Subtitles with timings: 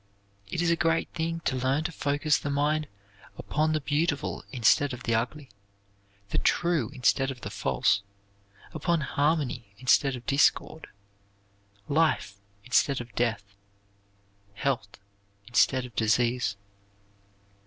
[0.47, 2.87] It is a great thing to learn to focus the mind
[3.37, 5.47] upon the beautiful instead of the ugly,
[6.29, 8.01] the true instead of the false,
[8.73, 10.87] upon harmony instead of discord,
[11.87, 13.43] life instead of death,
[14.55, 14.97] health
[15.45, 16.57] instead of disease.